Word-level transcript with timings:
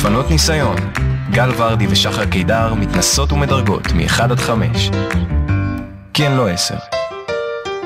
לשפנות 0.00 0.30
ניסיון. 0.30 0.76
גל 1.30 1.50
ורדי 1.56 1.86
ושחר 1.90 2.26
קידר 2.26 2.74
מתנסות 2.74 3.32
ומדרגות 3.32 3.92
מ-1 3.92 4.22
עד 4.22 4.38
5. 4.40 4.90
כן, 6.14 6.32
לא 6.32 6.48
10. 6.48 6.74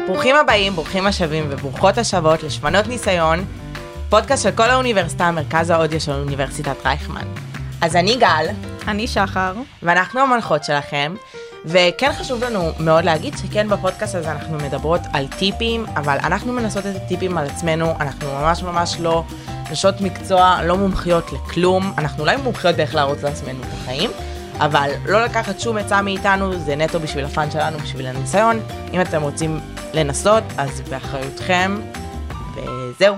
ברוכים 0.07 0.37
הבאים, 0.37 0.75
ברוכים 0.75 1.07
השבים 1.07 1.45
וברוכות 1.49 1.99
השבות 1.99 2.43
לשפנות 2.43 2.87
ניסיון, 2.87 3.45
פודקאסט 4.09 4.43
של 4.43 4.51
כל 4.51 4.71
האוניברסיטה, 4.71 5.31
מרכז 5.31 5.71
האודיו 5.71 6.01
של 6.01 6.13
אוניברסיטת 6.13 6.87
רייכמן. 6.87 7.27
אז 7.81 7.97
אני 7.97 8.17
גל, 8.17 8.47
אני 8.89 9.07
שחר. 9.07 9.55
ואנחנו 9.83 10.21
המנחות 10.21 10.65
שלכם, 10.65 11.15
וכן 11.65 12.11
חשוב 12.13 12.45
לנו 12.45 12.73
מאוד 12.81 13.05
להגיד 13.05 13.35
שכן 13.39 13.69
בפודקאסט 13.69 14.15
הזה 14.15 14.33
אנחנו 14.33 14.57
מדברות 14.57 15.01
על 15.13 15.27
טיפים, 15.39 15.87
אבל 15.97 16.17
אנחנו 16.23 16.53
מנסות 16.53 16.87
את 16.87 16.97
הטיפים 16.97 17.39
על 17.39 17.47
עצמנו, 17.47 17.95
אנחנו 18.01 18.29
ממש 18.41 18.63
ממש 18.63 18.97
לא 19.01 19.25
נשות 19.75 20.01
מקצוע, 20.01 20.59
לא 20.65 20.77
מומחיות 20.77 21.33
לכלום, 21.33 21.93
אנחנו 21.99 22.21
אולי 22.23 22.37
מומחיות 22.37 22.77
באיך 22.77 22.95
להרוץ 22.95 23.23
לעצמנו 23.23 23.63
את 23.63 23.69
החיים, 23.73 24.11
אבל 24.59 24.91
לא 25.07 25.25
לקחת 25.25 25.61
שום 25.61 25.77
עצה 25.77 26.03
מאיתנו, 26.03 26.59
זה 26.59 26.77
נטו 26.77 27.01
בשביל 27.01 27.25
הפאן 27.25 27.51
שלנו, 27.51 27.79
בשביל 27.79 28.07
הניסיון. 28.07 28.61
אם 28.93 29.01
אתם 29.01 29.23
רוצים 29.23 29.61
לנסות, 29.95 30.45
אז 30.57 30.81
באחריותכם, 30.81 31.81
וזהו. 32.55 33.17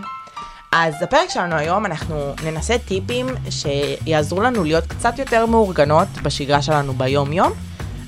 אז 0.73 0.95
בפרק 1.03 1.31
שלנו 1.31 1.57
היום 1.57 1.87
אנחנו 1.87 2.35
ננסה 2.45 2.79
טיפים 2.79 3.27
שיעזרו 3.51 4.43
לנו 4.43 4.65
להיות 4.65 4.87
קצת 4.87 5.19
יותר 5.19 5.47
מאורגנות 5.47 6.09
בשגרה 6.23 6.63
שלנו 6.63 6.93
ביום-יום. 6.93 7.53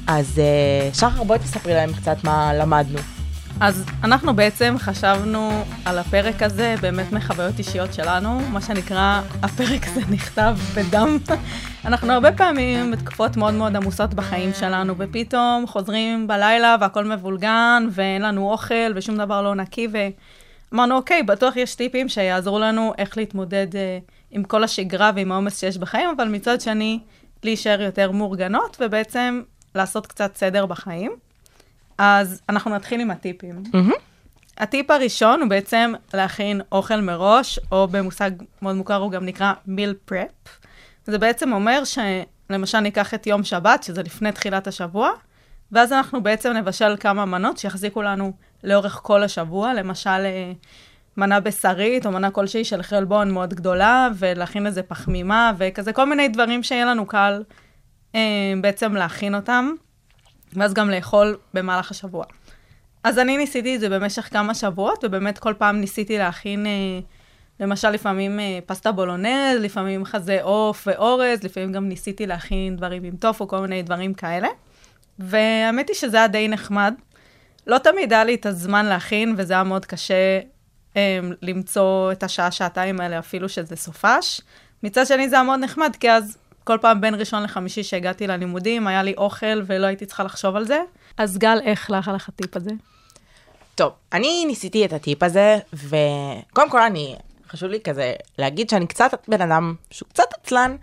אז 0.06 0.38
אה, 0.38 0.94
שחר, 0.94 1.22
בואי 1.24 1.38
תספרי 1.38 1.74
להם 1.74 1.92
קצת 1.92 2.16
מה 2.24 2.54
למדנו. 2.54 2.98
אז 3.60 3.86
אנחנו 4.04 4.36
בעצם 4.36 4.74
חשבנו 4.78 5.64
על 5.84 5.98
הפרק 5.98 6.42
הזה 6.42 6.74
באמת 6.80 7.12
מחוויות 7.12 7.58
אישיות 7.58 7.94
שלנו, 7.94 8.40
מה 8.40 8.60
שנקרא, 8.60 9.20
הפרק 9.42 9.80
הזה 9.86 10.00
נכתב 10.14 10.56
בדם. 10.74 11.18
אנחנו 11.84 12.12
הרבה 12.12 12.32
פעמים 12.32 12.90
בתקופות 12.90 13.36
מאוד 13.36 13.54
מאוד 13.54 13.76
עמוסות 13.76 14.14
בחיים 14.14 14.50
שלנו, 14.54 14.94
ופתאום 14.98 15.66
חוזרים 15.66 16.26
בלילה 16.26 16.76
והכל 16.80 17.04
מבולגן, 17.04 17.88
ואין 17.90 18.22
לנו 18.22 18.50
אוכל 18.50 18.92
ושום 18.94 19.16
דבר 19.16 19.42
לא 19.42 19.54
נקי, 19.54 19.88
ואמרנו, 20.72 20.96
אוקיי, 20.96 21.22
בטוח 21.22 21.56
יש 21.56 21.74
טיפים 21.74 22.08
שיעזרו 22.08 22.58
לנו 22.58 22.92
איך 22.98 23.16
להתמודד 23.16 23.76
אה, 23.76 23.98
עם 24.30 24.44
כל 24.44 24.64
השגרה 24.64 25.10
ועם 25.14 25.32
העומס 25.32 25.60
שיש 25.60 25.78
בחיים, 25.78 26.08
אבל 26.16 26.28
מצד 26.28 26.60
שני, 26.60 26.98
להישאר 27.44 27.82
יותר 27.82 28.10
מאורגנות, 28.10 28.76
ובעצם 28.80 29.42
לעשות 29.74 30.06
קצת 30.06 30.36
סדר 30.36 30.66
בחיים. 30.66 31.27
אז 31.98 32.40
אנחנו 32.48 32.70
נתחיל 32.70 33.00
עם 33.00 33.10
הטיפים. 33.10 33.62
Mm-hmm. 33.66 33.92
הטיפ 34.58 34.90
הראשון 34.90 35.40
הוא 35.40 35.50
בעצם 35.50 35.92
להכין 36.14 36.60
אוכל 36.72 37.00
מראש, 37.00 37.58
או 37.72 37.88
במושג 37.88 38.30
מאוד 38.62 38.76
מוכר 38.76 38.96
הוא 38.96 39.10
גם 39.10 39.24
נקרא 39.24 39.52
מיל 39.66 39.94
פרפ. 40.04 40.58
זה 41.06 41.18
בעצם 41.18 41.52
אומר 41.52 41.82
שלמשל 41.84 42.80
ניקח 42.80 43.14
את 43.14 43.26
יום 43.26 43.44
שבת, 43.44 43.82
שזה 43.82 44.02
לפני 44.02 44.32
תחילת 44.32 44.66
השבוע, 44.66 45.10
ואז 45.72 45.92
אנחנו 45.92 46.22
בעצם 46.22 46.52
נבשל 46.52 46.96
כמה 47.00 47.24
מנות 47.24 47.58
שיחזיקו 47.58 48.02
לנו 48.02 48.32
לאורך 48.64 49.00
כל 49.02 49.22
השבוע, 49.22 49.74
למשל 49.74 50.10
אה, 50.10 50.52
מנה 51.16 51.40
בשרית, 51.40 52.06
או 52.06 52.12
מנה 52.12 52.30
כלשהי 52.30 52.64
של 52.64 52.82
חלבון 52.82 53.30
מאוד 53.30 53.54
גדולה, 53.54 54.08
ולהכין 54.18 54.66
איזה 54.66 54.82
פחמימה, 54.82 55.52
וכזה 55.58 55.92
כל 55.92 56.04
מיני 56.04 56.28
דברים 56.28 56.62
שיהיה 56.62 56.84
לנו 56.84 57.06
קל 57.06 57.42
אה, 58.14 58.52
בעצם 58.60 58.94
להכין 58.94 59.34
אותם. 59.34 59.70
ואז 60.52 60.74
גם 60.74 60.90
לאכול 60.90 61.36
במהלך 61.54 61.90
השבוע. 61.90 62.24
אז 63.04 63.18
אני 63.18 63.36
ניסיתי 63.36 63.74
את 63.74 63.80
זה 63.80 63.88
במשך 63.88 64.28
כמה 64.32 64.54
שבועות, 64.54 65.04
ובאמת 65.04 65.38
כל 65.38 65.54
פעם 65.58 65.80
ניסיתי 65.80 66.18
להכין, 66.18 66.66
אה, 66.66 67.00
למשל 67.60 67.90
לפעמים 67.90 68.40
אה, 68.40 68.58
פסטה 68.66 68.92
בולונז, 68.92 69.60
לפעמים 69.60 70.04
חזה 70.04 70.42
עוף 70.42 70.88
ואורז, 70.90 71.42
לפעמים 71.42 71.72
גם 71.72 71.88
ניסיתי 71.88 72.26
להכין 72.26 72.76
דברים 72.76 73.04
עם 73.04 73.16
טופו, 73.16 73.48
כל 73.48 73.58
מיני 73.60 73.82
דברים 73.82 74.14
כאלה. 74.14 74.48
והאמת 75.18 75.88
היא 75.88 75.96
שזה 75.96 76.16
היה 76.16 76.28
די 76.28 76.48
נחמד. 76.48 76.94
לא 77.66 77.78
תמיד 77.78 78.12
היה 78.12 78.24
לי 78.24 78.34
את 78.34 78.46
הזמן 78.46 78.86
להכין, 78.86 79.34
וזה 79.36 79.54
היה 79.54 79.64
מאוד 79.64 79.86
קשה 79.86 80.40
אה, 80.96 81.20
למצוא 81.42 82.12
את 82.12 82.22
השעה-שעתיים 82.22 83.00
האלה, 83.00 83.18
אפילו 83.18 83.48
שזה 83.48 83.76
סופש. 83.76 84.40
מצד 84.82 85.06
שני 85.06 85.28
זה 85.28 85.36
היה 85.36 85.42
מאוד 85.42 85.60
נחמד, 85.60 85.96
כי 86.00 86.10
אז 86.10 86.38
כל 86.68 86.78
פעם 86.80 87.00
בין 87.00 87.14
ראשון 87.14 87.42
לחמישי 87.42 87.82
שהגעתי 87.82 88.26
ללימודים, 88.26 88.86
היה 88.86 89.02
לי 89.02 89.14
אוכל 89.16 89.62
ולא 89.66 89.86
הייתי 89.86 90.06
צריכה 90.06 90.24
לחשוב 90.24 90.56
על 90.56 90.64
זה. 90.64 90.80
אז 91.16 91.38
גל, 91.38 91.58
איך 91.64 91.90
לך 91.90 92.10
לך 92.14 92.28
הטיפ 92.28 92.56
הזה? 92.56 92.70
טוב, 93.74 93.92
אני 94.12 94.44
ניסיתי 94.46 94.84
את 94.84 94.92
הטיפ 94.92 95.22
הזה, 95.22 95.58
וקודם 95.72 96.70
כל 96.70 96.82
אני, 96.82 97.16
חשוב 97.48 97.70
לי 97.70 97.80
כזה 97.80 98.14
להגיד 98.38 98.70
שאני 98.70 98.86
קצת 98.86 99.24
בן 99.28 99.42
אדם 99.42 99.74
שהוא 99.90 100.08
קצת 100.08 100.24
עצלן, 100.42 100.76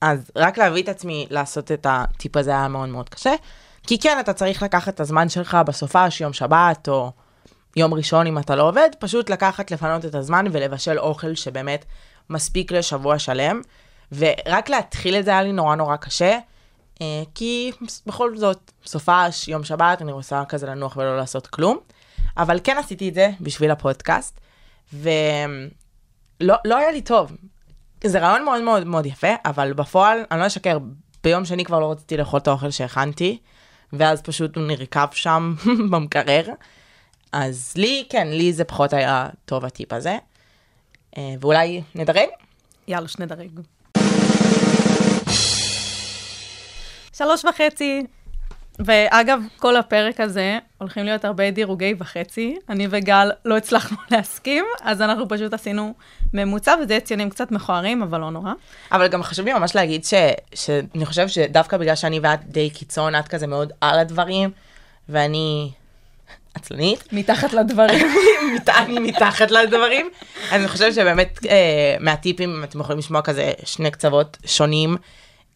אז 0.00 0.30
רק 0.36 0.58
להביא 0.58 0.82
את 0.82 0.88
עצמי 0.88 1.26
לעשות 1.30 1.72
את 1.72 1.86
הטיפ 1.90 2.36
הזה 2.36 2.50
היה 2.50 2.68
מאוד 2.68 2.88
מאוד 2.88 3.08
קשה. 3.08 3.34
כי 3.86 3.98
כן, 3.98 4.20
אתה 4.20 4.32
צריך 4.32 4.62
לקחת 4.62 4.94
את 4.94 5.00
הזמן 5.00 5.28
שלך 5.28 5.58
בסופש, 5.66 6.20
יום 6.20 6.32
שבת, 6.32 6.88
או 6.88 7.12
יום 7.76 7.94
ראשון 7.94 8.26
אם 8.26 8.38
אתה 8.38 8.56
לא 8.56 8.68
עובד, 8.68 8.88
פשוט 8.98 9.30
לקחת, 9.30 9.70
לפנות 9.70 10.04
את 10.04 10.14
הזמן 10.14 10.44
ולבשל 10.52 10.98
אוכל 10.98 11.34
שבאמת 11.34 11.84
מספיק 12.30 12.72
לשבוע 12.72 13.18
שלם. 13.18 13.60
ורק 14.12 14.68
להתחיל 14.68 15.16
את 15.16 15.24
זה 15.24 15.30
היה 15.30 15.42
לי 15.42 15.52
נורא 15.52 15.74
נורא 15.74 15.96
קשה, 15.96 16.38
אה, 17.02 17.22
כי 17.34 17.72
בכל 18.06 18.36
זאת, 18.36 18.70
סופש, 18.86 19.48
יום 19.48 19.64
שבת, 19.64 20.02
אני 20.02 20.12
רוצה 20.12 20.42
כזה 20.48 20.66
לנוח 20.66 20.96
ולא 20.96 21.16
לעשות 21.16 21.46
כלום. 21.46 21.78
אבל 22.36 22.60
כן 22.64 22.78
עשיתי 22.78 23.08
את 23.08 23.14
זה 23.14 23.30
בשביל 23.40 23.70
הפודקאסט, 23.70 24.40
ולא 24.92 26.54
לא 26.64 26.76
היה 26.76 26.90
לי 26.90 27.00
טוב. 27.00 27.32
זה 28.04 28.18
רעיון 28.18 28.44
מאוד 28.44 28.62
מאוד 28.62 28.86
מאוד 28.86 29.06
יפה, 29.06 29.34
אבל 29.44 29.72
בפועל, 29.72 30.24
אני 30.30 30.40
לא 30.40 30.46
אשקר, 30.46 30.78
ביום 31.24 31.44
שני 31.44 31.64
כבר 31.64 31.80
לא 31.80 31.90
רציתי 31.90 32.16
לאכול 32.16 32.40
את 32.40 32.48
האוכל 32.48 32.70
שהכנתי, 32.70 33.38
ואז 33.92 34.22
פשוט 34.22 34.56
הוא 34.56 34.66
נרקב 34.66 35.12
שם 35.12 35.54
במקרר. 35.90 36.44
אז 37.32 37.74
לי, 37.76 38.06
כן, 38.10 38.28
לי 38.28 38.52
זה 38.52 38.64
פחות 38.64 38.92
היה 38.92 39.28
טוב 39.44 39.64
הטיפ 39.64 39.92
הזה. 39.92 40.18
אה, 41.18 41.34
ואולי 41.40 41.82
נדרג? 41.94 42.28
יאללה, 42.88 43.08
שנדרג. 43.08 43.60
שלוש 47.18 47.44
וחצי. 47.44 48.02
ואגב, 48.78 49.40
כל 49.56 49.76
הפרק 49.76 50.20
הזה 50.20 50.58
הולכים 50.78 51.04
להיות 51.04 51.24
הרבה 51.24 51.50
דירוגי 51.50 51.94
וחצי. 51.98 52.56
אני 52.68 52.86
וגל 52.90 53.30
לא 53.44 53.56
הצלחנו 53.56 53.96
להסכים, 54.10 54.64
אז 54.82 55.02
אנחנו 55.02 55.28
פשוט 55.28 55.54
עשינו 55.54 55.94
ממוצע, 56.32 56.74
וזה 56.82 57.00
ציונים 57.00 57.30
קצת 57.30 57.50
מכוערים, 57.50 58.02
אבל 58.02 58.20
לא 58.20 58.30
נורא. 58.30 58.52
אבל 58.92 59.08
גם 59.08 59.22
חשוב 59.22 59.46
לי 59.46 59.52
ממש 59.52 59.74
להגיד 59.74 60.04
ש, 60.04 60.14
שאני 60.54 61.06
חושב 61.06 61.28
שדווקא 61.28 61.76
בגלל 61.76 61.94
שאני 61.94 62.20
ואת 62.22 62.44
די 62.44 62.70
קיצון, 62.70 63.14
את 63.14 63.28
כזה 63.28 63.46
מאוד 63.46 63.72
על 63.80 63.98
הדברים, 63.98 64.50
ואני 65.08 65.70
עצלנית. 66.54 67.12
מתחת 67.12 67.52
לדברים. 67.52 68.06
אני 68.78 68.98
מתחת 68.98 69.50
לדברים. 69.50 70.10
אז 70.50 70.60
אני 70.60 70.68
חושבת 70.68 70.94
שבאמת 70.94 71.38
אה, 71.48 71.96
מהטיפים, 72.00 72.64
אתם 72.64 72.80
יכולים 72.80 72.98
לשמוע 72.98 73.22
כזה 73.22 73.52
שני 73.64 73.90
קצוות 73.90 74.36
שונים. 74.46 74.96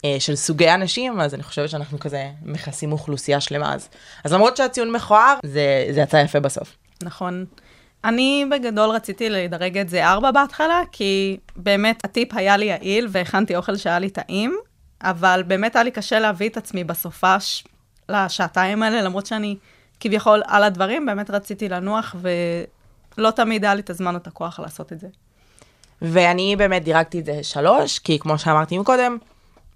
אה, 0.05 0.15
של 0.19 0.35
סוגי 0.35 0.71
אנשים, 0.71 1.19
אז 1.21 1.33
אני 1.33 1.43
חושבת 1.43 1.69
שאנחנו 1.69 1.99
כזה 1.99 2.29
מכסים 2.43 2.91
אוכלוסייה 2.91 3.41
שלמה 3.41 3.73
אז. 3.73 3.89
אז 4.23 4.33
למרות 4.33 4.57
שהציון 4.57 4.91
מכוער, 4.91 5.37
זה, 5.43 5.85
זה 5.91 6.01
יצא 6.01 6.17
יפה 6.17 6.39
בסוף. 6.39 6.75
נכון. 7.03 7.45
אני 8.03 8.45
בגדול 8.51 8.89
רציתי 8.89 9.29
לדרג 9.29 9.77
את 9.77 9.89
זה 9.89 10.07
ארבע 10.07 10.31
בהתחלה, 10.31 10.81
כי 10.91 11.37
באמת 11.55 12.05
הטיפ 12.05 12.33
היה 12.33 12.57
לי 12.57 12.65
יעיל 12.65 13.07
והכנתי 13.11 13.55
אוכל 13.55 13.75
שהיה 13.75 13.99
לי 13.99 14.09
טעים, 14.09 14.57
אבל 15.03 15.43
באמת 15.47 15.75
היה 15.75 15.83
לי 15.83 15.91
קשה 15.91 16.19
להביא 16.19 16.49
את 16.49 16.57
עצמי 16.57 16.83
בסופש 16.83 17.63
לשעתיים 18.09 18.83
האלה, 18.83 19.01
למרות 19.01 19.25
שאני 19.25 19.55
כביכול 19.99 20.41
על 20.45 20.63
הדברים, 20.63 21.05
באמת 21.05 21.29
רציתי 21.29 21.69
לנוח, 21.69 22.15
ולא 23.17 23.31
תמיד 23.31 23.65
היה 23.65 23.75
לי 23.75 23.81
את 23.81 23.89
הזמן 23.89 24.13
או 24.15 24.19
את 24.19 24.27
הכוח 24.27 24.59
לעשות 24.59 24.93
את 24.93 24.99
זה. 24.99 25.07
ואני 26.01 26.55
באמת 26.55 26.83
דירגתי 26.83 27.19
את 27.19 27.25
זה 27.25 27.43
שלוש, 27.43 27.99
כי 27.99 28.19
כמו 28.19 28.37
שאמרתי 28.37 28.77
מקודם, 28.77 29.17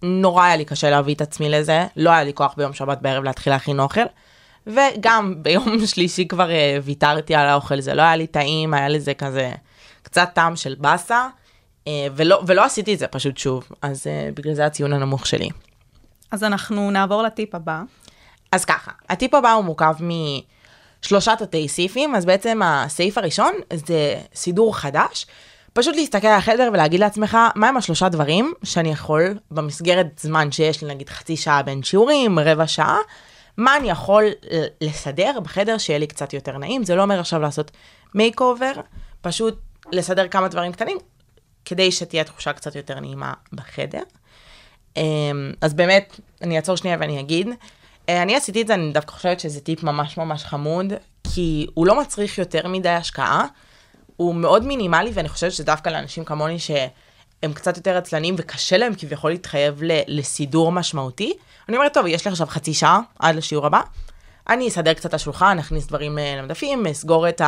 נורא 0.01 0.43
היה 0.43 0.55
לי 0.55 0.65
קשה 0.65 0.89
להביא 0.89 1.15
את 1.15 1.21
עצמי 1.21 1.49
לזה, 1.49 1.85
לא 1.95 2.09
היה 2.09 2.23
לי 2.23 2.33
כוח 2.33 2.53
ביום 2.57 2.73
שבת 2.73 2.97
בערב 3.01 3.23
להתחיל 3.23 3.53
להכין 3.53 3.79
אוכל. 3.79 4.01
וגם 4.67 5.35
ביום 5.37 5.77
שלישי 5.93 6.27
כבר 6.27 6.49
uh, 6.49 6.83
ויתרתי 6.83 7.35
על 7.35 7.47
האוכל, 7.47 7.81
זה 7.81 7.93
לא 7.93 8.01
היה 8.01 8.15
לי 8.15 8.27
טעים, 8.27 8.73
היה 8.73 8.89
לזה 8.89 9.13
כזה 9.13 9.51
קצת 10.03 10.29
טעם 10.33 10.55
של 10.55 10.75
באסה, 10.79 11.27
uh, 11.85 11.87
ולא, 12.15 12.41
ולא 12.47 12.65
עשיתי 12.65 12.93
את 12.93 12.99
זה 12.99 13.07
פשוט 13.07 13.37
שוב, 13.37 13.67
אז 13.81 14.03
uh, 14.03 14.35
בגלל 14.35 14.53
זה 14.53 14.65
הציון 14.65 14.93
הנמוך 14.93 15.25
שלי. 15.25 15.49
אז 16.31 16.43
אנחנו 16.43 16.91
נעבור 16.91 17.23
לטיפ 17.23 17.55
הבא. 17.55 17.81
אז 18.51 18.65
ככה, 18.65 18.91
הטיפ 19.09 19.33
הבא 19.33 19.51
הוא 19.51 19.63
מורכב 19.65 19.95
משלושה 21.01 21.35
תתי 21.35 21.67
סעיפים, 21.67 22.15
אז 22.15 22.25
בעצם 22.25 22.61
הסעיף 22.63 23.17
הראשון 23.17 23.53
זה 23.73 24.15
סידור 24.35 24.77
חדש, 24.77 25.25
פשוט 25.77 25.95
להסתכל 25.95 26.27
על 26.27 26.37
החדר 26.37 26.69
ולהגיד 26.73 26.99
לעצמך, 26.99 27.37
מהם 27.55 27.77
השלושה 27.77 28.09
דברים 28.09 28.53
שאני 28.63 28.91
יכול, 28.91 29.37
במסגרת 29.51 30.19
זמן 30.19 30.51
שיש 30.51 30.83
לי, 30.83 30.93
נגיד 30.93 31.09
חצי 31.09 31.37
שעה 31.37 31.63
בין 31.63 31.83
שיעורים, 31.83 32.39
רבע 32.39 32.67
שעה, 32.67 32.97
מה 33.57 33.77
אני 33.77 33.89
יכול 33.89 34.23
לסדר 34.81 35.39
בחדר 35.39 35.77
שיהיה 35.77 35.99
לי 35.99 36.07
קצת 36.07 36.33
יותר 36.33 36.57
נעים. 36.57 36.83
זה 36.83 36.95
לא 36.95 37.01
אומר 37.01 37.19
עכשיו 37.19 37.41
לעשות 37.41 37.71
makeover, 38.13 38.71
פשוט 39.21 39.59
לסדר 39.91 40.27
כמה 40.27 40.47
דברים 40.47 40.71
קטנים, 40.71 40.97
כדי 41.65 41.91
שתהיה 41.91 42.23
תחושה 42.23 42.53
קצת 42.53 42.75
יותר 42.75 42.99
נעימה 42.99 43.33
בחדר. 43.53 44.03
אמ, 44.97 45.51
אז 45.61 45.73
באמת, 45.73 46.19
אני 46.41 46.57
אעצור 46.57 46.75
שנייה 46.75 46.97
ואני 46.99 47.19
אגיד, 47.19 47.47
אה, 48.09 48.21
אני 48.21 48.35
עשיתי 48.35 48.61
את 48.61 48.67
זה, 48.67 48.73
אני 48.73 48.91
דווקא 48.91 49.11
חושבת 49.11 49.39
שזה 49.39 49.59
טיפ 49.59 49.83
ממש 49.83 50.17
ממש 50.17 50.43
חמוד, 50.43 50.93
כי 51.33 51.67
הוא 51.73 51.87
לא 51.87 51.99
מצריך 51.99 52.37
יותר 52.37 52.67
מדי 52.67 52.89
השקעה, 52.89 53.45
הוא 54.17 54.35
מאוד 54.35 54.65
מינימלי, 54.65 55.11
ואני 55.13 55.29
חושבת 55.29 55.51
שדווקא 55.51 55.89
לאנשים 55.89 56.25
כמוני 56.25 56.59
שהם 56.59 57.53
קצת 57.53 57.77
יותר 57.77 57.97
עצלנים 57.97 58.35
וקשה 58.37 58.77
להם 58.77 58.93
כביכול 58.97 59.31
להתחייב 59.31 59.83
ל- 59.83 60.01
לסידור 60.07 60.71
משמעותי, 60.71 61.33
אני 61.69 61.77
אומרת, 61.77 61.93
טוב, 61.93 62.05
יש 62.05 62.25
לי 62.25 62.31
עכשיו 62.31 62.47
חצי 62.47 62.73
שעה 62.73 62.99
עד 63.19 63.35
לשיעור 63.35 63.65
הבא, 63.65 63.81
אני 64.49 64.67
אסדר 64.67 64.93
קצת 64.93 65.05
את 65.05 65.13
השולחן, 65.13 65.59
אכניס 65.59 65.87
דברים 65.87 66.19
אה, 66.19 66.35
למדפים, 66.37 66.87
אסגור 66.87 67.29
את 67.29 67.41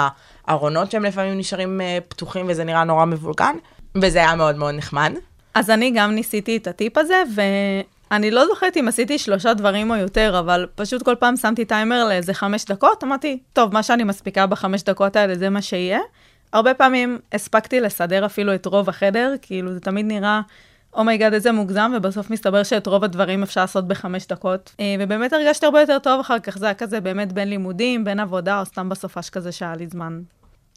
הארונות 0.48 0.92
שהם 0.92 1.04
לפעמים 1.04 1.38
נשארים 1.38 1.82
אה, 1.82 1.98
פתוחים 2.08 2.46
וזה 2.50 2.64
נראה 2.64 2.84
נורא 2.84 3.06
מבולגן, 3.06 3.56
וזה 3.96 4.20
היה 4.20 4.36
מאוד 4.36 4.56
מאוד 4.56 4.76
נחמד. 4.76 5.14
אז 5.54 5.70
אני 5.70 5.92
גם 5.96 6.12
ניסיתי 6.12 6.58
את 6.58 6.68
הטיפ 6.68 6.98
הזה, 6.98 7.24
ואני 7.36 8.32
לא 8.32 8.46
זוכרת 8.48 8.78
אם 8.78 8.88
עשיתי 8.88 9.18
שלושה 9.18 9.54
דברים 9.54 9.92
או 9.92 9.96
יותר, 9.96 10.40
אבל 10.40 10.68
פשוט 10.76 11.04
כל 11.04 11.16
פעם 11.20 11.38
שמתי 11.38 11.66
טיימר 11.66 12.08
לאיזה 12.08 12.34
חמש 12.34 12.66
דקות, 12.66 13.04
אמרתי, 13.04 13.40
טוב, 13.54 13.74
מה 13.74 13.84
שאני 13.84 14.04
מספיקה 14.04 14.46
בחמש 14.46 14.84
דקות 14.84 15.16
האלה 15.16 15.36
זה 15.36 15.50
מה 15.50 15.62
שיהיה. 15.62 16.00
הרבה 16.54 16.74
פעמים 16.74 17.20
הספקתי 17.34 17.80
לסדר 17.80 18.26
אפילו 18.26 18.56
את 18.56 18.66
רוב 18.66 18.90
החדר, 18.90 19.34
כאילו 19.42 19.74
זה 19.74 19.80
תמיד 19.80 20.06
נראה, 20.06 20.42
oh 20.94 21.04
my 21.04 21.14
god, 21.14 21.34
איזה 21.34 21.52
מוגזם, 21.52 21.92
ובסוף 21.96 22.30
מסתבר 22.30 22.64
שאת 22.64 22.88
רוב 22.88 23.04
הדברים 23.04 23.44
אפשר 23.44 23.62
לעשות 23.62 23.88
בחמש 23.88 24.28
דקות. 24.28 24.76
אה, 24.80 24.96
ובאמת 25.00 25.34
הרגשתי 25.34 25.66
הרבה 25.66 25.82
יותר 25.82 26.00
טוב 26.00 26.20
אחר 26.20 26.40
כך, 26.40 26.58
זה 26.58 26.66
היה 26.66 26.74
כזה 26.74 27.02
באמת 27.02 27.34
בין 27.34 27.50
לימודים, 27.50 28.04
בין 28.04 28.20
עבודה, 28.20 28.60
או 28.60 28.66
סתם 28.66 28.90
בסופש 28.90 29.30
כזה 29.30 29.52
שהיה 29.52 29.76
לי 29.76 29.88
זמן. 29.88 30.22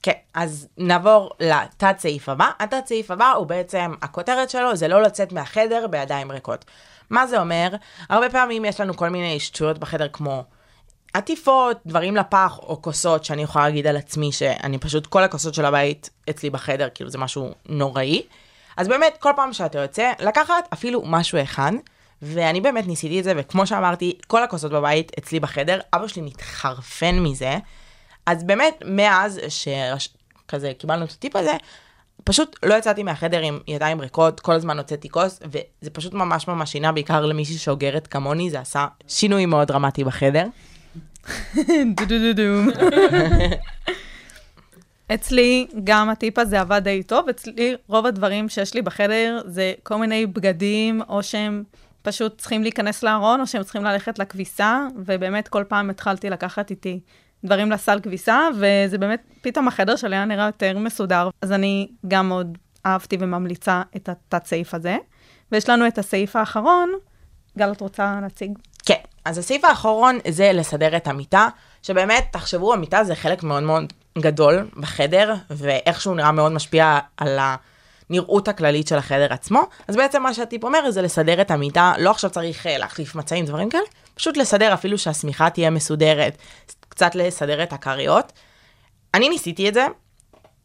כן, 0.03 0.13
אז 0.35 0.69
נעבור 0.79 1.31
לתת 1.41 1.99
סעיף 1.99 2.29
הבא. 2.29 2.51
התת 2.61 2.87
סעיף 2.87 3.11
הבא 3.11 3.31
הוא 3.31 3.47
בעצם, 3.47 3.95
הכותרת 4.03 4.51
שלו 4.51 4.77
זה 4.77 4.89
לא 4.89 5.03
לצאת 5.03 5.33
מהחדר 5.33 5.87
בידיים 5.87 6.31
ריקות. 6.31 6.65
מה 7.11 7.27
זה 7.27 7.41
אומר? 7.41 7.69
הרבה 8.09 8.31
פעמים 8.31 8.65
יש 8.65 8.81
לנו 8.81 8.97
כל 8.97 9.09
מיני 9.09 9.41
שטויות 9.41 9.79
בחדר 9.79 10.09
כמו 10.13 10.45
עטיפות, 11.13 11.77
דברים 11.87 12.17
לפח 12.17 12.59
או 12.63 12.83
כוסות 12.83 13.25
שאני 13.25 13.43
יכולה 13.43 13.65
להגיד 13.65 13.87
על 13.87 13.97
עצמי 13.97 14.33
שאני 14.33 14.79
פשוט, 14.79 15.07
כל 15.07 15.23
הכוסות 15.23 15.55
של 15.55 15.65
הבית 15.65 16.11
אצלי 16.31 16.51
בחדר, 16.51 16.89
כאילו 16.95 17.11
זה 17.11 17.19
משהו 17.19 17.55
נוראי. 17.69 18.23
אז 18.77 18.89
באמת, 18.89 19.17
כל 19.21 19.31
פעם 19.37 19.53
שאתה 19.53 19.79
יוצא, 19.79 20.13
לקחת 20.21 20.69
אפילו 20.73 21.03
משהו 21.05 21.43
אחד, 21.43 21.73
ואני 22.23 22.61
באמת 22.61 22.87
ניסיתי 22.87 23.19
את 23.19 23.25
זה, 23.25 23.33
וכמו 23.37 23.67
שאמרתי, 23.67 24.19
כל 24.27 24.43
הכוסות 24.43 24.73
בבית 24.73 25.13
אצלי 25.19 25.41
בחדר, 25.41 25.81
אבא 25.95 26.07
שלי 26.07 26.23
מתחרפן 26.23 27.19
מזה. 27.19 27.59
אז 28.27 28.45
באמת, 28.45 28.83
מאז 28.85 29.41
שכזה 29.49 30.73
קיבלנו 30.79 31.05
את 31.05 31.11
הטיפ 31.11 31.37
הזה, 31.37 31.57
פשוט 32.25 32.57
לא 32.63 32.75
יצאתי 32.75 33.03
מהחדר 33.03 33.41
עם 33.41 33.59
ידיים 33.67 34.01
ריקות, 34.01 34.41
כל 34.41 34.53
הזמן 34.53 34.79
הוצאתי 34.79 35.09
כוס, 35.09 35.41
וזה 35.45 35.91
פשוט 35.93 36.15
ממש 36.15 36.49
ממש 36.49 36.73
שינה, 36.73 36.93
בעיקר 36.93 37.27
למישהי 37.27 37.59
שאוגרת 37.59 38.07
כמוני, 38.07 38.51
זה 38.51 38.61
עשה 38.61 38.87
שינוי 39.09 39.47
מאוד 39.47 39.69
דרמטי 39.69 40.05
בחדר. 40.05 40.45
אצלי 45.15 45.67
גם 45.85 46.11
הטיפ 46.11 46.39
הזה 46.39 46.61
עבד 46.61 46.81
די 46.85 47.03
טוב, 47.03 47.29
אצלי 47.29 47.77
רוב 47.87 48.07
הדברים 48.07 48.49
שיש 48.49 48.75
לי 48.75 48.83
בחדר 48.83 49.41
זה 49.45 49.73
כל 49.83 49.97
מיני 49.97 50.27
בגדים, 50.27 51.03
או 51.09 51.23
שהם 51.23 51.65
פשוט 52.03 52.39
צריכים 52.39 52.63
להיכנס 52.63 53.03
לארון, 53.03 53.41
או 53.41 53.47
שהם 53.47 53.63
צריכים 53.63 53.85
ללכת 53.85 54.19
לכביסה, 54.19 54.87
ובאמת 54.97 55.49
כל 55.49 55.65
פעם 55.69 55.91
התחלתי 55.91 56.31
לקחת 56.31 56.71
איתי 56.71 57.01
דברים 57.45 57.71
לסל 57.71 58.01
כביסה, 58.01 58.49
וזה 58.55 58.99
באמת, 58.99 59.23
פתאום 59.43 59.69
החדר 59.69 59.97
שלי 59.97 60.17
היה 60.17 60.25
נראה 60.25 60.47
יותר 60.47 60.79
מסודר. 60.79 61.29
אז 61.43 61.53
אני 61.53 61.89
גם 62.09 62.29
מאוד 62.29 62.59
אהבתי 62.87 63.17
וממליצה 63.21 63.83
את 63.97 64.09
התת-סעיף 64.09 64.75
הזה. 64.75 64.97
ויש 65.53 65.69
לנו 65.69 65.87
את 65.87 65.99
הסעיף 65.99 66.37
האחרון, 66.37 66.91
גל, 67.59 67.73
את 67.73 67.81
רוצה 67.81 68.19
להציג? 68.23 68.59
כן, 68.87 69.01
אז 69.25 69.39
הסעיף 69.39 69.65
האחרון 69.65 70.19
זה 70.29 70.53
לסדר 70.53 70.97
את 70.97 71.07
המיטה, 71.07 71.49
שבאמת, 71.83 72.27
תחשבו, 72.33 72.73
המיטה 72.73 73.05
זה 73.05 73.15
חלק 73.15 73.43
מאוד 73.43 73.63
מאוד 73.63 73.93
גדול 74.19 74.69
בחדר, 74.77 75.35
ואיך 75.51 76.01
שהוא 76.01 76.17
נראה 76.17 76.33
מאוד 76.33 76.53
משפיע 76.53 76.99
על 77.17 77.39
הנראות 78.11 78.49
הכללית 78.49 78.89
של 78.89 78.97
החדר 78.97 79.33
עצמו. 79.33 79.61
אז 79.89 79.97
בעצם 79.97 80.23
מה 80.23 80.35
שהטיפ 80.35 80.65
אומר 80.65 80.91
זה 80.91 81.03
לסדר 81.03 81.41
את 81.41 81.51
המיטה, 81.51 81.93
לא 81.99 82.11
עכשיו 82.11 82.31
צריך 82.31 82.67
אה, 82.67 82.79
להחליף 82.79 83.15
מצעים, 83.15 83.45
דברים 83.45 83.71
כאלה, 83.71 83.83
פשוט 84.15 84.37
לסדר 84.37 84.75
אפילו 84.75 84.99
שהשמיכה 84.99 85.51
תהיה 85.51 85.71
מסודרת, 85.71 86.39
קצת 86.89 87.15
לסדר 87.15 87.63
את 87.63 87.73
הכריות. 87.73 88.33
אני 89.15 89.29
ניסיתי 89.29 89.69
את 89.69 89.75
זה, 89.75 89.87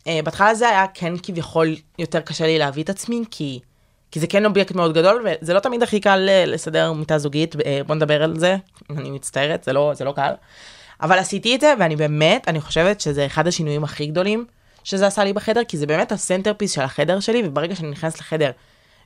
אה, 0.07 0.19
בהתחלה 0.23 0.55
זה 0.55 0.69
היה 0.69 0.85
כן 0.93 1.13
כביכול 1.23 1.75
יותר 1.99 2.21
קשה 2.21 2.45
לי 2.45 2.59
להביא 2.59 2.83
את 2.83 2.89
עצמי, 2.89 3.23
כי, 3.31 3.59
כי 4.15 4.19
זה 4.19 4.27
כן 4.27 4.45
אובייקט 4.45 4.75
מאוד 4.75 4.93
גדול, 4.93 5.25
וזה 5.25 5.53
לא 5.53 5.59
תמיד 5.59 5.83
הכי 5.83 5.99
קל 5.99 6.25
אה, 6.29 6.45
לסדר 6.45 6.93
מיטה 6.93 7.17
זוגית, 7.17 7.55
אה, 7.65 7.81
בוא 7.87 7.95
נדבר 7.95 8.23
על 8.23 8.39
זה, 8.39 8.57
אני 8.89 9.11
מצטערת, 9.11 9.63
זה 9.63 9.73
לא, 9.73 9.91
זה 9.95 10.05
לא 10.05 10.11
קל. 10.11 10.33
אבל 11.01 11.19
עשיתי 11.19 11.55
את 11.55 11.61
זה, 11.61 11.73
ואני 11.79 11.95
באמת, 11.95 12.47
אני 12.47 12.61
חושבת 12.61 13.01
שזה 13.01 13.25
אחד 13.25 13.47
השינויים 13.47 13.83
הכי 13.83 14.05
גדולים 14.05 14.45
שזה 14.83 15.07
עשה 15.07 15.23
לי 15.23 15.33
בחדר, 15.33 15.63
כי 15.67 15.77
זה 15.77 15.85
באמת 15.85 16.11
ה 16.11 16.16
centerpiece 16.16 16.71
של 16.71 16.81
החדר 16.81 17.19
שלי, 17.19 17.43
וברגע 17.45 17.75
שאני 17.75 17.89
נכנסת 17.89 18.19
לחדר, 18.19 18.51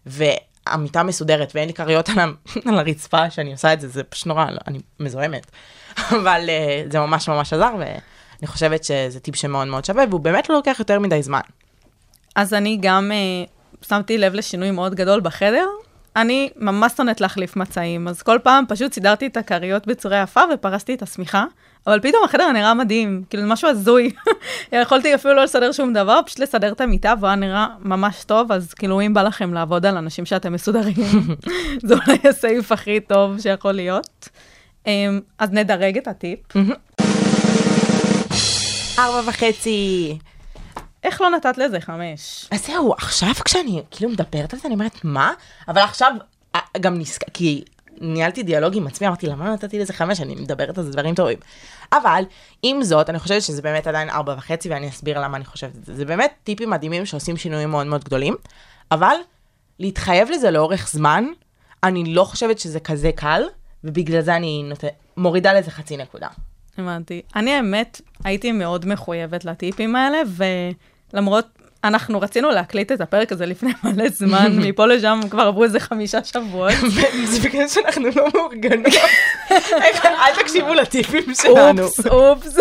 והמיטה 0.05 1.03
מסודרת, 1.03 1.51
ואין 1.55 1.67
לי 1.67 1.73
כריות 1.73 2.09
על, 2.09 2.19
על 2.67 2.79
הרצפה 2.79 3.29
שאני 3.29 3.51
עושה 3.51 3.73
את 3.73 3.81
זה, 3.81 3.87
זה 3.87 4.03
פשוט 4.03 4.27
נורא, 4.27 4.45
אני 4.67 4.79
מזוהמת. 4.99 5.51
אבל 6.21 6.49
uh, 6.49 6.91
זה 6.91 6.99
ממש 6.99 7.29
ממש 7.29 7.53
עזר, 7.53 7.71
ואני 7.79 8.47
חושבת 8.47 8.83
שזה 8.83 9.19
טיפ 9.19 9.35
שמאוד 9.35 9.67
מאוד 9.67 9.85
שווה, 9.85 10.03
והוא 10.09 10.21
באמת 10.21 10.49
לא 10.49 10.55
לוקח 10.55 10.75
יותר 10.79 10.99
מדי 10.99 11.23
זמן. 11.23 11.41
אז 12.35 12.53
אני 12.53 12.77
גם 12.81 13.11
שמתי 13.81 14.17
לב 14.17 14.33
לשינוי 14.33 14.71
מאוד 14.71 14.95
גדול 14.95 15.19
בחדר. 15.19 15.65
אני 16.15 16.49
ממש 16.55 16.91
שונאת 16.97 17.21
להחליף 17.21 17.55
מצעים, 17.55 18.07
אז 18.07 18.21
כל 18.21 18.37
פעם 18.43 18.63
פשוט 18.67 18.93
סידרתי 18.93 19.27
את 19.27 19.37
הכריות 19.37 19.87
בצורה 19.87 20.21
יפה 20.21 20.41
ופרסתי 20.53 20.93
את 20.93 21.01
השמיכה, 21.01 21.45
אבל 21.87 21.99
פתאום 21.99 22.23
החדר 22.25 22.51
נראה 22.51 22.73
מדהים, 22.73 23.23
כאילו 23.29 23.43
זה 23.43 23.49
משהו 23.49 23.69
הזוי. 23.69 24.11
יכולתי 24.71 25.15
אפילו 25.15 25.33
לא 25.33 25.43
לסדר 25.43 25.71
שום 25.71 25.93
דבר, 25.93 26.19
פשוט 26.25 26.39
לסדר 26.39 26.71
את 26.71 26.81
המיטה, 26.81 27.13
והוא 27.19 27.27
היה 27.27 27.35
נראה 27.35 27.67
ממש 27.79 28.23
טוב, 28.23 28.51
אז 28.51 28.73
כאילו 28.73 29.01
אם 29.01 29.13
בא 29.13 29.23
לכם 29.23 29.53
לעבוד 29.53 29.85
על 29.85 29.97
אנשים 29.97 30.25
שאתם 30.25 30.53
מסודרים, 30.53 30.95
זה 31.87 31.93
אולי 31.93 32.17
הסעיף 32.29 32.71
הכי 32.71 32.99
טוב 32.99 33.39
שיכול 33.39 33.71
להיות. 33.71 34.29
אמ, 34.87 35.19
אז 35.39 35.49
נדרג 35.51 35.97
את 35.97 36.07
הטיפ. 36.07 36.39
ארבע 38.99 39.21
וחצי. 39.29 40.17
איך 41.03 41.21
לא 41.21 41.29
נתת 41.29 41.57
לזה 41.57 41.79
חמש? 41.79 42.47
אז 42.51 42.65
זהו, 42.65 42.93
עכשיו 42.93 43.33
כשאני 43.45 43.81
כאילו 43.91 44.11
מדברת 44.11 44.53
על 44.53 44.59
זה, 44.59 44.67
אני 44.67 44.73
אומרת, 44.73 44.99
מה? 45.03 45.33
אבל 45.67 45.81
עכשיו 45.81 46.11
אה, 46.55 46.59
גם 46.81 46.99
נזכר, 46.99 47.25
כי 47.33 47.63
ניהלתי 48.01 48.43
דיאלוג 48.43 48.77
עם 48.77 48.87
עצמי, 48.87 49.07
אמרתי, 49.07 49.27
למה 49.27 49.45
לא 49.45 49.53
נתתי 49.53 49.79
לזה 49.79 49.93
חמש? 49.93 50.21
אני 50.21 50.35
מדברת 50.35 50.77
על 50.77 50.83
זה 50.83 50.91
דברים 50.91 51.15
טובים. 51.15 51.37
אבל, 51.93 52.23
עם 52.63 52.83
זאת, 52.83 53.09
אני 53.09 53.19
חושבת 53.19 53.41
שזה 53.41 53.61
באמת 53.61 53.87
עדיין 53.87 54.09
ארבע 54.09 54.35
וחצי, 54.37 54.69
ואני 54.69 54.89
אסביר 54.89 55.19
למה 55.19 55.37
אני 55.37 55.45
חושבת 55.45 55.75
את 55.75 55.85
זה. 55.85 55.95
זה 55.95 56.05
באמת 56.05 56.33
טיפים 56.43 56.69
מדהימים 56.69 57.05
שעושים 57.05 57.37
שינויים 57.37 57.69
מאוד 57.69 57.87
מאוד 57.87 58.03
גדולים, 58.03 58.35
אבל 58.91 59.15
להתחייב 59.79 60.29
לזה 60.29 60.51
לאורך 60.51 60.89
זמן, 60.91 61.25
אני 61.83 62.13
לא 62.13 62.23
חושבת 62.23 62.59
שזה 62.59 62.79
כזה 62.79 63.11
קל, 63.15 63.43
ובגלל 63.83 64.21
זה 64.21 64.35
אני 64.35 64.63
נות... 64.63 64.83
מורידה 65.17 65.53
לזה 65.53 65.71
חצי 65.71 65.97
נקודה. 65.97 66.27
הבנתי. 66.79 67.21
אני 67.35 67.53
האמת 67.53 68.01
הייתי 68.23 68.51
מאוד 68.51 68.85
מחויבת 68.85 69.45
לטיפים 69.45 69.95
האלה, 69.95 70.17
ולמרות, 71.13 71.45
אנחנו 71.83 72.21
רצינו 72.21 72.49
להקליט 72.49 72.91
את 72.91 73.01
הפרק 73.01 73.31
הזה 73.31 73.45
לפני 73.45 73.71
מלא 73.83 74.09
זמן, 74.09 74.51
מפה 74.67 74.85
לשם 74.85 75.19
כבר 75.29 75.41
עברו 75.41 75.63
איזה 75.63 75.79
חמישה 75.79 76.23
שבועות. 76.23 76.73
זה 77.31 77.49
בגלל 77.49 77.67
שאנחנו 77.67 78.05
לא 78.15 78.27
מאורגנות. 78.35 78.93
אל 79.51 80.35
תקשיבו 80.43 80.73
לטיפים 80.73 81.33
שלנו. 81.33 81.83
אופס, 81.83 82.07
אופס. 82.07 82.57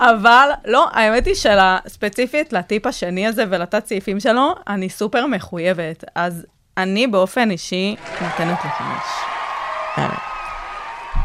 אבל 0.00 0.48
לא, 0.64 0.86
האמת 0.92 1.26
היא 1.26 1.34
שספציפית 1.34 2.52
לטיפ 2.52 2.86
השני 2.86 3.26
הזה 3.26 3.44
ולתת 3.50 3.86
סעיפים 3.86 4.20
שלו, 4.20 4.54
אני 4.68 4.88
סופר 4.88 5.26
מחויבת. 5.26 6.04
אז 6.14 6.46
אני 6.76 7.06
באופן 7.06 7.50
אישי 7.50 7.96
נותנת 8.20 8.58
לחמש. 8.64 9.04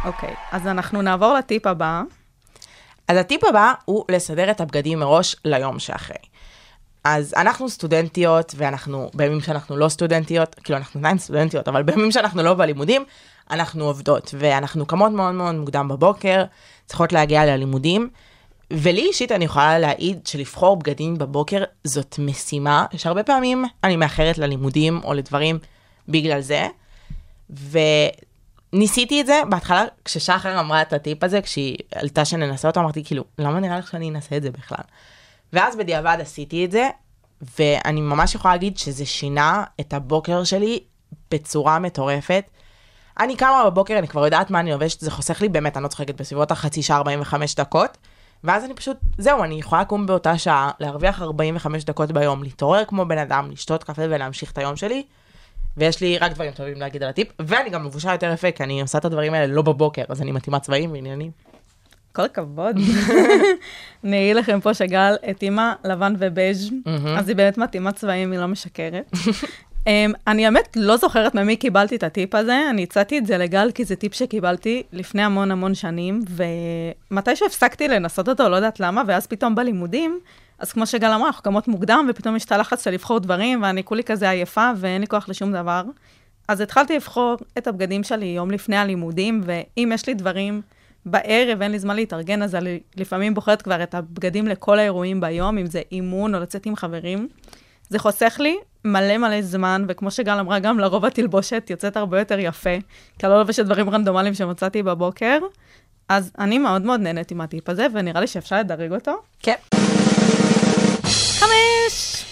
אוקיי, 0.06 0.36
אז 0.52 0.68
אנחנו 0.68 1.02
נעבור 1.02 1.34
לטיפ 1.34 1.68
הבא. 1.68 2.02
אז 3.08 3.18
הטיפ 3.18 3.44
הבא 3.44 3.74
הוא 3.86 4.06
לסדר 4.12 4.52
את 4.52 4.62
הבגדים 4.62 5.00
מראש 5.00 5.36
ליום 5.46 5.80
שאחרי. 5.80 6.18
אז 7.04 7.34
אנחנו 7.38 7.70
סטודנטיות, 7.70 8.54
ואנחנו, 8.58 9.10
בימים 9.14 9.42
שאנחנו 9.42 9.78
לא 9.78 9.90
סטודנטיות, 9.90 10.56
כאילו 10.56 10.78
אנחנו 10.78 11.00
עדיין 11.00 11.18
סטודנטיות, 11.18 11.68
אבל 11.68 11.84
בימים 11.84 12.12
שאנחנו 12.12 12.44
לא 12.44 12.54
בלימודים, 12.54 13.04
אנחנו 13.52 13.86
עובדות, 13.86 14.36
ואנחנו 14.38 14.86
קמות 14.86 15.12
מאוד 15.12 15.34
מאוד 15.34 15.56
מוקדם 15.56 15.88
בבוקר, 15.88 16.44
צריכות 16.86 17.14
להגיע 17.14 17.46
ללימודים, 17.46 18.10
ולי 18.74 19.02
אישית 19.02 19.32
אני 19.32 19.46
יכולה 19.46 19.80
להעיד 19.80 20.28
שלבחור 20.28 20.78
בגדים 20.78 21.18
בבוקר 21.18 21.64
זאת 21.84 22.20
משימה, 22.20 22.86
שהרבה 22.98 23.24
פעמים 23.24 23.66
אני 23.84 23.96
מאחרת 23.96 24.38
ללימודים 24.38 25.02
או 25.04 25.14
לדברים 25.14 25.60
בגלל 26.08 26.42
זה, 26.42 26.68
וניסיתי 28.74 29.22
את 29.22 29.26
זה 29.26 29.42
בהתחלה, 29.50 29.86
כששחר 30.06 30.60
אמרה 30.60 30.82
את 30.82 30.94
הטיפ 30.94 31.24
הזה, 31.24 31.42
כשהיא 31.42 31.78
עלתה 31.96 32.26
שננסה 32.26 32.68
אותו, 32.68 32.80
אמרתי 32.80 33.04
כאילו, 33.04 33.24
למה 33.38 33.60
נראה 33.60 33.80
לך 33.80 33.88
שאני 33.88 34.10
אנסה 34.10 34.38
את 34.38 34.44
זה 34.44 34.52
בכלל? 34.52 34.84
ואז 35.54 35.76
בדיעבד 35.76 36.18
עשיתי 36.22 36.66
את 36.66 36.72
זה, 36.72 36.90
ואני 37.60 38.02
ממש 38.02 38.36
יכולה 38.36 38.54
להגיד 38.54 38.78
שזה 38.78 39.06
שינה 39.06 39.64
את 39.80 39.94
הבוקר 39.94 40.44
שלי 40.44 40.80
בצורה 41.32 41.80
מטורפת. 41.80 42.44
אני 43.20 43.36
קמה 43.36 43.64
בבוקר, 43.66 43.98
אני 44.00 44.08
כבר 44.08 44.26
יודעת 44.26 44.52
מה 44.52 44.60
אני 44.60 44.72
לובשת, 44.72 45.00
זה 45.00 45.12
חוסך 45.12 45.42
לי 45.42 45.50
באמת, 45.50 45.78
אני 45.78 45.84
לא 45.84 45.88
צוחקת, 45.88 46.22
בסביבות 46.22 46.52
החצי 46.52 46.82
שעה 46.82 46.98
45 46.98 47.56
דקות. 47.56 47.98
ואז 48.44 48.66
אני 48.66 48.74
פשוט, 48.74 48.98
זהו, 49.18 49.44
אני 49.44 49.56
יכולה 49.60 49.82
לקום 49.82 50.06
באותה 50.06 50.38
שעה, 50.38 50.72
להרוויח 50.80 51.22
45 51.22 51.84
דקות 51.84 52.12
ביום, 52.12 52.44
להתעורר 52.44 52.86
כמו 52.86 53.06
בן 53.06 53.18
אדם, 53.18 53.52
לשתות 53.52 53.84
קפה 53.84 54.02
ולהמשיך 54.02 54.52
את 54.52 54.58
היום 54.58 54.76
שלי. 54.76 55.04
ויש 55.80 56.02
לי 56.02 56.18
רק 56.18 56.34
דברים 56.34 56.52
טובים 56.52 56.80
להגיד 56.80 57.04
על 57.04 57.10
הטיפ, 57.10 57.28
ואני 57.40 57.70
גם 57.70 57.86
לבושה 57.86 58.12
יותר 58.12 58.32
יפה, 58.34 58.52
כי 58.52 58.64
אני 58.64 58.82
עושה 58.82 58.98
את 58.98 59.06
הדברים 59.06 59.34
האלה 59.34 59.54
לא 59.54 59.62
בבוקר, 59.62 60.04
אז 60.10 60.22
אני 60.22 60.32
מתאימה 60.32 60.60
צבעים 60.60 60.92
ועניינים. 60.92 61.32
כל 62.12 62.22
הכבוד. 62.26 62.76
אגיד 64.06 64.36
לכם 64.36 64.60
פה 64.62 64.74
שגל 64.74 65.16
התאימה 65.24 65.74
לבן 65.84 66.14
ובז', 66.20 66.70
אז 67.18 67.28
היא 67.28 67.36
באמת 67.36 67.58
מתאימה 67.58 67.92
צבעים, 67.92 68.32
היא 68.32 68.40
לא 68.40 68.48
משקרת. 68.48 69.12
um, 69.86 69.90
אני 70.28 70.46
האמת 70.46 70.68
לא 70.76 70.98
זוכרת 70.98 71.36
ממי 71.36 71.56
קיבלתי 71.56 71.96
את 71.96 72.04
הטיפ 72.04 72.36
הזה, 72.36 72.62
אני 72.70 72.84
הצעתי 72.84 73.18
את 73.18 73.26
זה 73.26 73.38
לגל 73.38 73.72
כי 73.72 73.86
זה 73.86 73.96
טיפ 73.96 74.14
שקיבלתי 74.14 74.84
לפני 74.94 75.24
המון 75.24 75.52
המון 75.52 75.76
שנים, 75.76 76.22
ומתי 76.30 77.36
שהפסקתי 77.36 77.88
לנסות 77.88 78.30
אותו, 78.30 78.50
לא 78.50 78.56
יודעת 78.56 78.80
למה, 78.80 79.04
ואז 79.08 79.28
פתאום 79.28 79.56
בלימודים, 79.56 80.20
אז 80.60 80.72
כמו 80.72 80.86
שגל 80.86 81.12
אמרה, 81.12 81.28
אנחנו 81.28 81.44
קמות 81.44 81.68
מוקדם, 81.68 82.08
ופתאום 82.10 82.36
יש 82.36 82.46
את 82.46 82.52
הלחץ 82.52 82.84
של 82.84 82.92
לבחור 82.92 83.20
דברים, 83.20 83.64
ואני 83.64 83.84
כולי 83.84 84.04
כזה 84.04 84.30
עייפה, 84.30 84.72
ואין 84.78 85.02
לי 85.02 85.08
כוח 85.08 85.30
לשום 85.30 85.52
דבר. 85.52 85.84
אז 86.48 86.62
התחלתי 86.62 86.96
לבחור 86.96 87.36
את 87.58 87.68
הבגדים 87.68 88.04
שלי 88.04 88.26
יום 88.26 88.52
לפני 88.52 88.78
הלימודים, 88.78 89.42
ואם 89.44 89.92
יש 89.94 90.08
לי 90.08 90.14
דברים 90.14 90.62
בערב, 91.06 91.62
אין 91.62 91.72
לי 91.72 91.80
זמן 91.80 91.96
להתארגן, 91.96 92.42
אז 92.42 92.56
אני 92.56 92.80
לפעמים 92.98 93.34
בוחרת 93.34 93.62
כבר 93.62 93.84
את 93.84 93.96
הבגדים 93.96 94.48
לכל 94.48 94.80
האירועים 94.80 95.22
ביום, 95.22 95.58
אם 95.58 95.66
זה 95.66 95.82
אימון 95.92 96.36
או 96.36 96.40
לצאת 96.40 96.66
עם 96.66 96.76
חברים. 96.76 97.28
זה 97.90 98.00
חוסך 98.00 98.38
לי 98.40 98.58
מלא 98.86 99.18
מלא 99.18 99.42
זמן, 99.42 99.86
וכמו 99.88 100.12
שגל 100.12 100.40
אמרה, 100.40 100.60
גם 100.60 100.80
לרוב 100.80 101.06
התלבושת 101.06 101.68
יוצאת 101.70 101.98
הרבה 101.98 102.20
יותר 102.20 102.40
יפה, 102.40 102.78
כי 103.20 103.26
אני 103.26 103.34
לא 103.34 103.40
לובשת 103.40 103.66
דברים 103.66 103.90
רנדומליים 103.90 104.34
שמצאתי 104.34 104.84
בבוקר. 104.84 105.40
אז 106.10 106.32
אני 106.40 106.58
מאוד 106.58 106.82
מאוד 106.82 107.00
נהנית 107.00 107.32
עם 107.32 107.42
הטיפ 107.42 107.70
הזה, 107.70 107.88
ונראה 107.94 108.22
לי 108.22 108.28
שאפשר 108.28 108.60
לדרג 108.60 108.94
אותו. 108.94 109.22
כן. 109.40 109.56
חמש! 111.40 112.26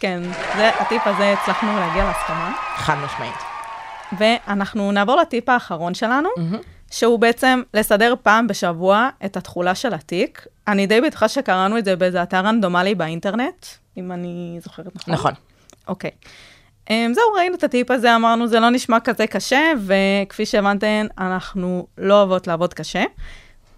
כן, 0.00 0.22
זה 0.56 0.68
הטיפ 0.68 1.02
הזה 1.06 1.32
הצלחנו 1.32 1.76
להגיע 1.78 2.04
להסכמה. 2.04 2.56
חד 2.76 2.96
משמעית. 3.04 3.34
ואנחנו 4.18 4.92
נעבור 4.92 5.16
לטיפ 5.16 5.48
האחרון 5.48 5.94
שלנו, 5.94 6.28
mm-hmm. 6.28 6.56
שהוא 6.90 7.18
בעצם 7.18 7.62
לסדר 7.74 8.14
פעם 8.22 8.46
בשבוע 8.46 9.08
את 9.24 9.36
התכולה 9.36 9.74
של 9.74 9.94
התיק. 9.94 10.46
אני 10.68 10.86
די 10.86 11.00
בטוחה 11.00 11.28
שקראנו 11.28 11.78
את 11.78 11.84
זה 11.84 11.96
באיזה 11.96 12.22
אתר 12.22 12.40
רנדומלי 12.40 12.94
באינטרנט, 12.94 13.66
אם 13.96 14.12
אני 14.12 14.58
זוכרת 14.62 14.96
נכון. 14.96 15.14
נכון. 15.14 15.32
אוקיי. 15.88 16.10
Um, 16.86 17.14
זהו, 17.14 17.32
ראינו 17.36 17.54
את 17.54 17.64
הטיפ 17.64 17.90
הזה, 17.90 18.16
אמרנו, 18.16 18.46
זה 18.46 18.60
לא 18.60 18.70
נשמע 18.70 19.00
כזה 19.00 19.26
קשה, 19.26 19.72
וכפי 19.86 20.46
שהבנתן, 20.46 21.06
אנחנו 21.18 21.86
לא 21.98 22.14
אוהבות 22.14 22.46
לעבוד 22.46 22.74
קשה. 22.74 23.04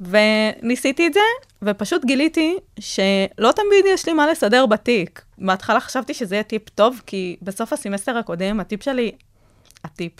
וניסיתי 0.01 1.07
את 1.07 1.15
זה, 1.15 1.21
ופשוט 1.63 2.05
גיליתי 2.05 2.57
שלא 2.81 3.53
תמיד 3.53 3.85
יש 3.87 4.07
לי 4.07 4.13
מה 4.13 4.27
לסדר 4.27 4.67
בתיק. 4.67 5.23
בהתחלה 5.39 5.81
חשבתי 5.81 6.15
שזה 6.15 6.35
יהיה 6.35 6.43
טיפ 6.43 6.69
טוב, 6.69 7.03
כי 7.07 7.37
בסוף 7.43 7.73
הסמסטר 7.73 8.19
הקודם, 8.19 8.61
הטיפ 8.61 8.83
שלי, 8.83 9.13
הטיפ, 9.85 10.13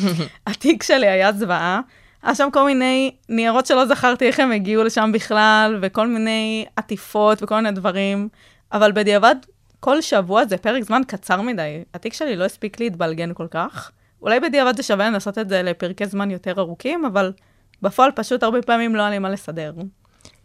התיק 0.46 0.82
שלי 0.82 1.08
היה 1.08 1.32
זוועה. 1.32 1.80
היה 2.22 2.34
שם 2.34 2.48
כל 2.52 2.64
מיני 2.64 3.14
ניירות 3.28 3.66
שלא 3.66 3.86
זכרתי 3.86 4.26
איך 4.26 4.40
הם 4.40 4.52
הגיעו 4.52 4.84
לשם 4.84 5.10
בכלל, 5.14 5.78
וכל 5.82 6.06
מיני 6.06 6.64
עטיפות 6.76 7.42
וכל 7.42 7.54
מיני 7.54 7.70
דברים, 7.70 8.28
אבל 8.72 8.92
בדיעבד, 8.92 9.36
כל 9.80 10.00
שבוע 10.00 10.44
זה 10.44 10.56
פרק 10.56 10.82
זמן 10.82 11.02
קצר 11.06 11.40
מדי. 11.40 11.82
התיק 11.94 12.12
שלי 12.12 12.36
לא 12.36 12.44
הספיק 12.44 12.80
להתבלגן 12.80 13.34
כל 13.34 13.46
כך. 13.50 13.90
אולי 14.22 14.40
בדיעבד 14.40 14.76
זה 14.76 14.82
שווה 14.82 15.10
לנסות 15.10 15.38
את 15.38 15.48
זה 15.48 15.62
לפרקי 15.62 16.06
זמן 16.06 16.30
יותר 16.30 16.60
ארוכים, 16.60 17.04
אבל 17.04 17.32
בפועל 17.82 18.10
פשוט 18.14 18.42
הרבה 18.42 18.62
פעמים 18.62 18.94
לא 18.94 19.02
היה 19.02 19.10
לי 19.10 19.18
מה 19.18 19.30
לסדר. 19.30 19.72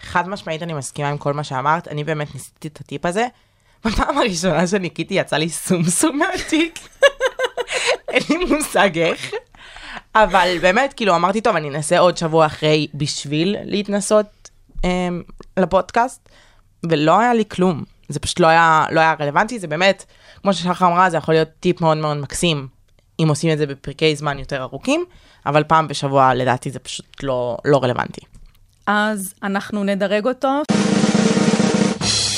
חד 0.02 0.30
משמעית 0.30 0.64
אני 0.64 0.74
מסכימה 0.74 1.10
עם 1.10 1.18
כל 1.18 1.34
מה 1.34 1.44
שאמרת, 1.44 1.88
אני 1.88 2.04
באמת 2.04 2.34
ניסיתי 2.34 2.68
את 2.68 2.80
הטיפ 2.82 3.06
הזה. 3.06 3.28
בפעם 3.86 4.18
הראשונה 4.18 4.68
שניקיתי 4.68 5.14
יצא 5.14 5.38
לי 5.38 5.50
סומסום 5.50 6.18
מהתיק. 6.18 6.80
אין 8.10 8.24
לי 8.30 8.56
מושג 8.56 8.98
איך. 8.98 9.32
אבל 10.16 10.58
באמת, 10.62 10.94
כאילו, 10.94 11.16
אמרתי, 11.16 11.42
טוב, 11.42 11.56
אני 11.56 11.70
אנסה 11.70 12.00
עוד 12.00 12.18
שבוע 12.18 12.46
אחרי 12.46 12.88
בשביל 12.94 13.56
להתנסות 13.64 14.50
אמ, 14.84 15.24
לפודקאסט, 15.58 16.30
ולא 16.90 17.20
היה 17.20 17.34
לי 17.34 17.44
כלום. 17.50 17.84
זה 18.10 18.20
פשוט 18.20 18.40
לא 18.40 18.48
היה, 18.48 18.86
לא 18.92 19.00
היה 19.00 19.16
רלוונטי, 19.20 19.60
זה 19.60 19.68
באמת, 19.68 20.06
כמו 20.42 20.54
ששחר 20.54 20.88
אמרה, 20.88 21.10
זה 21.10 21.18
יכול 21.18 21.34
להיות 21.34 21.50
טיפ 21.60 21.82
מאוד 21.82 21.98
מאוד 21.98 22.18
מקסים, 22.18 22.68
אם 23.20 23.26
עושים 23.30 23.54
את 23.54 23.58
זה 23.58 23.66
בפרקי 23.66 24.16
זמן 24.16 24.40
יותר 24.40 24.62
ארוכים, 24.62 25.06
אבל 25.46 25.64
פעם 25.64 25.88
בשבוע 25.88 26.34
לדעתי 26.34 26.72
זה 26.72 26.80
פשוט 26.80 27.24
לא, 27.24 27.58
לא 27.66 27.84
רלוונטי. 27.84 28.22
אז 28.88 29.34
אנחנו 29.44 29.84
נדרג 29.84 30.28
אותו 30.28 30.62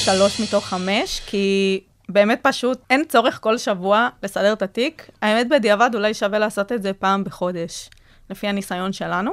שלוש 0.04 0.40
מתוך 0.40 0.66
חמש, 0.66 1.22
כי 1.26 1.80
באמת 2.10 2.40
פשוט 2.42 2.82
אין 2.90 3.04
צורך 3.10 3.40
כל 3.42 3.58
שבוע 3.58 4.10
לסדר 4.24 4.54
את 4.54 4.62
התיק. 4.62 5.10
האמת, 5.22 5.50
בדיעבד 5.50 5.90
אולי 5.94 6.14
שווה 6.14 6.40
לעשות 6.40 6.72
את 6.72 6.84
זה 6.84 6.94
פעם 6.94 7.24
בחודש, 7.24 7.90
לפי 8.30 8.48
הניסיון 8.48 8.94
שלנו. 8.94 9.32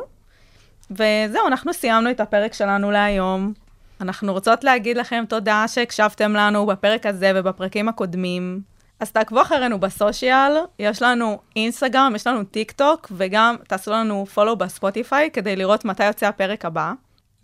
וזהו, 0.91 1.47
אנחנו 1.47 1.73
סיימנו 1.73 2.11
את 2.11 2.21
הפרק 2.21 2.55
שלנו 2.55 2.91
להיום. 2.91 3.53
אנחנו 4.01 4.33
רוצות 4.33 4.65
להגיד 4.65 4.97
לכם 4.97 5.25
תודה 5.29 5.65
שהקשבתם 5.69 6.33
לנו 6.33 6.67
בפרק 6.67 7.07
הזה 7.07 7.33
ובפרקים 7.35 7.89
הקודמים. 7.89 8.61
אז 9.01 9.13
תעקבו 9.13 9.43
אחרינו 9.43 9.81
ב 9.81 9.90
social, 9.90 10.53
יש 10.79 11.03
לנו 11.03 11.39
אינסטגרם, 11.57 12.13
יש 12.17 12.27
לנו 12.27 12.45
טיק 12.45 12.73
טוק, 12.73 13.13
וגם 13.17 13.57
תעשו 13.69 13.91
לנו 13.91 14.27
follow 14.27 14.57
בספוטיפיי 14.57 15.31
כדי 15.33 15.57
לראות 15.57 15.85
מתי 15.85 16.05
יוצא 16.05 16.27
הפרק 16.27 16.65
הבא. 16.65 16.93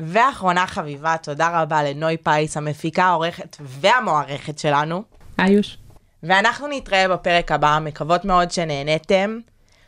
ואחרונה 0.00 0.66
חביבה, 0.66 1.16
תודה 1.23 1.62
רבה 1.62 1.82
לנוי 1.82 2.16
פייס, 2.16 2.56
המפיקה, 2.56 3.04
העורכת 3.04 3.56
והמוערכת 3.61 4.59
שלנו. 4.59 5.02
איוש. 5.40 5.78
ואנחנו 6.23 6.66
נתראה 6.71 7.09
בפרק 7.09 7.52
הבא, 7.52 7.78
מקוות 7.82 8.25
מאוד 8.25 8.50
שנהנתם. 8.50 9.38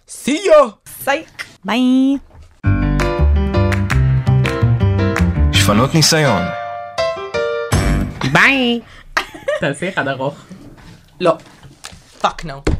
See 0.08 0.28
you! 0.28 0.70
סייק. 0.86 1.44
ביי. 1.64 2.16
שפנות 5.64 5.94
ניסיון. 5.94 6.42
ביי. 8.32 8.80
תעשי 9.60 9.88
אחד 9.88 10.08
ארוך. 10.08 10.34
לא. 11.20 11.36
פאק 12.20 12.44
נו. 12.44 12.73